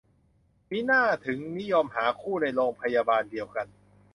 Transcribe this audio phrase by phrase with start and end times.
[0.69, 3.67] มิน่าถึงนิยมหาคู่ในโรงพยาบาลเดียวกัน